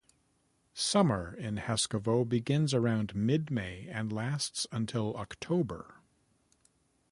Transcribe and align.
Summer 0.73 1.35
in 1.37 1.57
Haskovo 1.57 2.27
begins 2.27 2.73
around 2.73 3.13
mid-May 3.13 3.87
and 3.87 4.11
lasts 4.11 4.65
until 4.71 5.15
October. 5.15 6.01